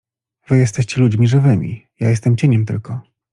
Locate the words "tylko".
2.65-3.01